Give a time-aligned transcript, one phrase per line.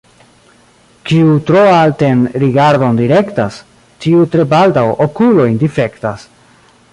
[1.09, 3.59] Kiu tro alten rigardon direktas,
[4.07, 6.27] tiu tre baldaŭ okulojn difektas.